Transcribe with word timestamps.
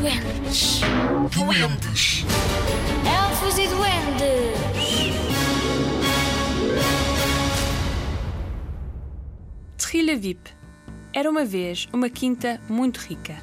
duendes. 0.00 0.80
Duendes. 1.30 2.24
Elfos 3.06 3.58
e 3.58 3.66
duendes. 3.68 5.16
Trilha 9.78 10.16
VIP. 10.16 10.50
Era 11.12 11.30
uma 11.30 11.44
vez 11.44 11.88
uma 11.92 12.10
quinta 12.10 12.60
muito 12.68 12.98
rica. 12.98 13.36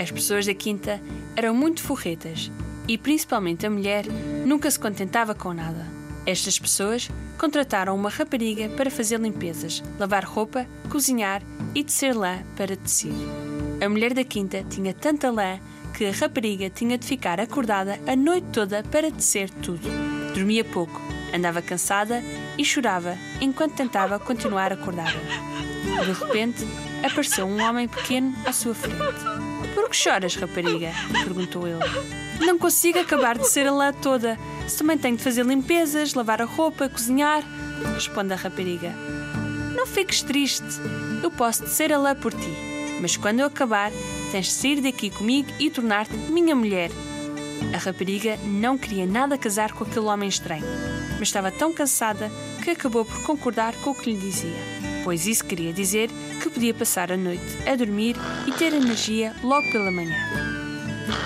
As 0.00 0.10
pessoas 0.10 0.46
da 0.46 0.54
quinta 0.54 1.00
eram 1.36 1.54
muito 1.54 1.82
forretas 1.82 2.50
e, 2.86 2.96
principalmente 2.96 3.66
a 3.66 3.70
mulher, 3.70 4.06
nunca 4.46 4.70
se 4.70 4.78
contentava 4.78 5.34
com 5.34 5.52
nada. 5.52 5.86
Estas 6.24 6.58
pessoas 6.58 7.10
contrataram 7.38 7.94
uma 7.94 8.08
rapariga 8.10 8.68
para 8.70 8.90
fazer 8.90 9.20
limpezas, 9.20 9.82
lavar 9.98 10.24
roupa, 10.24 10.66
cozinhar 10.88 11.42
e 11.74 11.84
tecer 11.84 12.16
lã 12.16 12.38
para 12.56 12.76
tecer. 12.76 13.12
A 13.80 13.88
mulher 13.88 14.12
da 14.12 14.24
quinta 14.24 14.64
tinha 14.68 14.92
tanta 14.92 15.30
lã 15.30 15.60
que 15.96 16.04
a 16.04 16.12
rapariga 16.12 16.68
tinha 16.68 16.98
de 16.98 17.06
ficar 17.06 17.40
acordada 17.40 17.98
a 18.08 18.16
noite 18.16 18.48
toda 18.52 18.82
para 18.82 19.10
tecer 19.10 19.48
tudo. 19.50 19.88
Dormia 20.34 20.64
pouco, 20.64 21.00
andava 21.32 21.62
cansada 21.62 22.22
e 22.56 22.64
chorava 22.64 23.16
enquanto 23.40 23.76
tentava 23.76 24.18
continuar 24.18 24.72
acordada. 24.72 25.18
De 26.04 26.12
repente, 26.12 26.66
apareceu 27.04 27.46
um 27.46 27.62
homem 27.62 27.86
pequeno 27.86 28.34
à 28.44 28.52
sua 28.52 28.74
frente. 28.74 28.98
Por 29.74 29.88
que 29.88 29.96
choras, 29.96 30.34
rapariga? 30.34 30.92
perguntou 31.12 31.66
ele. 31.66 31.78
Não 32.40 32.58
consigo 32.58 32.98
acabar 32.98 33.38
de 33.38 33.48
ser 33.48 33.68
a 33.68 33.72
lã 33.72 33.92
toda. 33.92 34.36
Se 34.66 34.78
também 34.78 34.98
tenho 34.98 35.16
de 35.16 35.22
fazer 35.22 35.46
limpezas, 35.46 36.14
lavar 36.14 36.42
a 36.42 36.44
roupa, 36.44 36.88
cozinhar, 36.88 37.44
responde 37.94 38.32
a 38.32 38.36
rapariga. 38.36 38.92
Não 39.76 39.86
fiques 39.86 40.20
triste. 40.22 40.66
Eu 41.22 41.30
posso 41.30 41.62
tecer 41.62 41.92
a 41.92 41.98
lã 41.98 42.14
por 42.14 42.32
ti. 42.32 42.77
Mas 43.00 43.16
quando 43.16 43.40
eu 43.40 43.46
acabar, 43.46 43.92
tens 44.30 44.46
de 44.46 44.52
sair 44.52 44.80
daqui 44.80 45.10
comigo 45.10 45.50
e 45.58 45.70
tornar-te 45.70 46.14
minha 46.16 46.54
mulher. 46.54 46.90
A 47.74 47.78
rapariga 47.78 48.36
não 48.44 48.78
queria 48.78 49.06
nada 49.06 49.38
casar 49.38 49.72
com 49.72 49.84
aquele 49.84 50.06
homem 50.06 50.28
estranho, 50.28 50.64
mas 51.18 51.28
estava 51.28 51.50
tão 51.50 51.72
cansada 51.72 52.30
que 52.62 52.70
acabou 52.70 53.04
por 53.04 53.22
concordar 53.22 53.74
com 53.76 53.90
o 53.90 53.94
que 53.94 54.12
lhe 54.12 54.18
dizia, 54.18 54.56
pois 55.04 55.26
isso 55.26 55.44
queria 55.44 55.72
dizer 55.72 56.08
que 56.42 56.50
podia 56.50 56.72
passar 56.72 57.10
a 57.10 57.16
noite 57.16 57.44
a 57.66 57.74
dormir 57.74 58.16
e 58.46 58.52
ter 58.52 58.72
energia 58.72 59.34
logo 59.42 59.70
pela 59.70 59.90
manhã. 59.90 60.16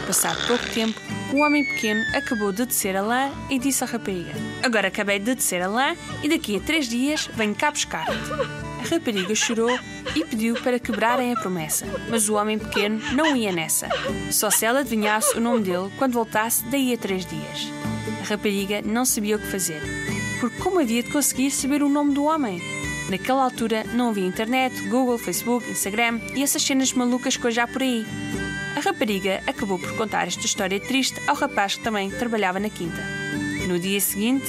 Passado 0.06 0.46
pouco 0.46 0.64
tempo, 0.70 1.00
o 1.32 1.38
homem 1.38 1.64
pequeno 1.64 2.00
acabou 2.14 2.52
de 2.52 2.66
descer 2.66 2.96
a 2.96 3.02
lã 3.02 3.30
e 3.50 3.58
disse 3.58 3.82
à 3.82 3.86
rapariga: 3.86 4.32
Agora 4.62 4.88
acabei 4.88 5.18
de 5.18 5.34
descer 5.34 5.62
a 5.62 5.68
lã 5.68 5.96
e 6.22 6.28
daqui 6.28 6.56
a 6.56 6.60
três 6.60 6.88
dias 6.88 7.28
venho 7.34 7.54
cá 7.54 7.70
buscar-te. 7.70 8.71
A 8.82 8.94
rapariga 8.94 9.32
chorou 9.32 9.78
e 10.16 10.24
pediu 10.24 10.56
para 10.56 10.78
quebrarem 10.78 11.32
a 11.32 11.36
promessa, 11.36 11.86
mas 12.10 12.28
o 12.28 12.34
homem 12.34 12.58
pequeno 12.58 13.00
não 13.12 13.36
ia 13.36 13.52
nessa. 13.52 13.88
Só 14.28 14.50
se 14.50 14.66
ela 14.66 14.80
adivinhasse 14.80 15.38
o 15.38 15.40
nome 15.40 15.62
dele 15.62 15.88
quando 15.96 16.14
voltasse 16.14 16.64
daí 16.64 16.92
a 16.92 16.98
três 16.98 17.24
dias. 17.24 17.70
A 18.20 18.24
rapariga 18.28 18.82
não 18.82 19.04
sabia 19.04 19.36
o 19.36 19.38
que 19.38 19.46
fazer, 19.46 19.80
porque 20.40 20.60
como 20.60 20.80
havia 20.80 21.00
de 21.00 21.12
conseguir 21.12 21.52
saber 21.52 21.80
o 21.80 21.88
nome 21.88 22.12
do 22.12 22.24
homem? 22.24 22.60
Naquela 23.08 23.44
altura 23.44 23.84
não 23.94 24.10
havia 24.10 24.26
internet, 24.26 24.74
Google, 24.88 25.16
Facebook, 25.16 25.70
Instagram 25.70 26.20
e 26.34 26.42
essas 26.42 26.62
cenas 26.62 26.92
malucas 26.92 27.36
que 27.36 27.46
hoje 27.46 27.60
há 27.60 27.68
por 27.68 27.82
aí. 27.82 28.04
A 28.76 28.80
rapariga 28.80 29.42
acabou 29.46 29.78
por 29.78 29.96
contar 29.96 30.26
esta 30.26 30.44
história 30.44 30.80
triste 30.80 31.20
ao 31.28 31.36
rapaz 31.36 31.76
que 31.76 31.84
também 31.84 32.10
trabalhava 32.10 32.58
na 32.58 32.68
quinta. 32.68 33.00
No 33.68 33.78
dia 33.78 34.00
seguinte, 34.00 34.46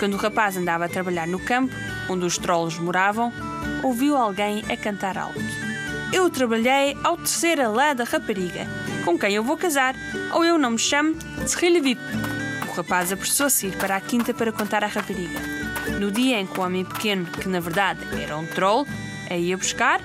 quando 0.00 0.14
o 0.14 0.18
rapaz 0.18 0.56
andava 0.56 0.86
a 0.86 0.88
trabalhar 0.88 1.28
no 1.28 1.38
campo, 1.38 1.72
onde 2.08 2.24
os 2.24 2.36
trolls 2.36 2.80
moravam, 2.80 3.32
ouviu 3.86 4.16
alguém 4.16 4.64
a 4.68 4.76
cantar 4.76 5.16
alto. 5.16 5.38
Eu 6.12 6.28
trabalhei 6.28 6.96
ao 7.04 7.16
terceiro 7.16 7.64
alá 7.64 7.94
da 7.94 8.02
rapariga, 8.02 8.66
com 9.04 9.16
quem 9.16 9.34
eu 9.34 9.44
vou 9.44 9.56
casar, 9.56 9.94
ou 10.34 10.44
eu 10.44 10.58
não 10.58 10.72
me 10.72 10.78
chamo 10.78 11.14
Tsrilevip. 11.44 12.00
O 12.68 12.72
rapaz 12.72 13.12
apressou-se 13.12 13.68
ir 13.68 13.76
para 13.76 13.94
a 13.94 14.00
quinta 14.00 14.34
para 14.34 14.50
contar 14.50 14.82
à 14.82 14.88
rapariga. 14.88 15.38
No 16.00 16.10
dia 16.10 16.40
em 16.40 16.46
que 16.46 16.58
o 16.58 16.64
homem 16.64 16.84
pequeno, 16.84 17.26
que 17.26 17.48
na 17.48 17.60
verdade 17.60 18.00
era 18.20 18.36
um 18.36 18.46
troll, 18.46 18.86
a 19.30 19.36
ia 19.36 19.56
buscar, 19.56 20.00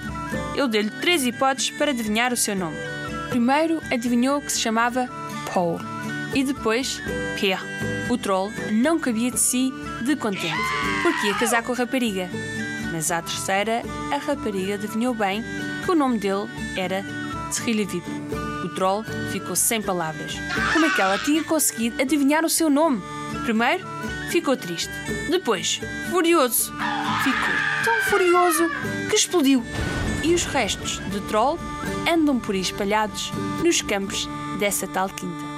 eu 0.56 0.68
dei-lhe 0.68 0.92
três 0.92 1.26
hipóteses 1.26 1.72
para 1.72 1.90
adivinhar 1.90 2.32
o 2.32 2.38
seu 2.38 2.56
nome. 2.56 2.78
Primeiro 3.30 3.82
adivinhou 3.92 4.42
que 4.42 4.52
se 4.52 4.60
chamava 4.60 5.10
Paul 5.52 5.80
e 6.34 6.44
depois 6.44 7.02
Pierre. 7.40 7.66
O 8.10 8.18
troll 8.18 8.52
não 8.72 9.00
cabia 9.00 9.32
de 9.32 9.40
si 9.40 9.72
de 10.04 10.16
contente, 10.16 10.58
porque 11.04 11.28
ia 11.28 11.34
casar 11.36 11.64
com 11.64 11.72
a 11.72 11.76
rapariga. 11.76 12.30
Mas 12.92 13.12
à 13.12 13.22
terceira, 13.22 13.82
a 14.12 14.18
rapariga 14.18 14.76
adivinhou 14.76 15.14
bem 15.14 15.44
que 15.86 15.92
o 15.92 15.96
nome 15.96 16.18
dele 16.18 16.50
era 16.76 17.06
Tsrilevip. 17.50 18.04
O 18.64 18.70
troll 18.70 19.04
ficou 19.32 19.56
sem 19.56 19.82
palavras. 19.82 20.34
Como 20.74 20.86
é 20.86 20.90
que 20.90 21.02
ela 21.02 21.18
tinha 21.18 21.44
conseguido 21.44 22.02
adivinhar 22.02 22.44
o 22.44 22.50
seu 22.50 22.70
nome? 22.70 23.02
Primeiro, 23.44 23.86
ficou 24.30 24.56
triste. 24.56 24.92
Depois, 25.30 25.80
furioso. 26.10 26.72
Ficou 27.24 27.54
tão 27.84 28.02
furioso 28.10 28.70
que 29.10 29.16
explodiu. 29.16 29.64
E 30.24 30.34
os 30.34 30.46
restos 30.46 31.02
de 31.10 31.20
troll 31.22 31.58
andam 32.12 32.40
por 32.40 32.54
aí 32.54 32.62
espalhados 32.62 33.32
nos 33.64 33.82
campos 33.82 34.28
dessa 34.60 34.88
tal 34.88 35.10
quinta. 35.10 35.51